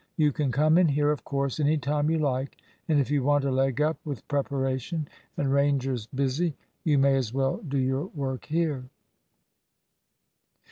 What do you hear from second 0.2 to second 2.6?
can come in here, of course, any time you like,